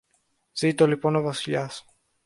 Ζήτω 0.51 0.87
λοιπόν 0.87 1.15
ο 1.15 1.21
Βασιλιάς! 1.21 1.85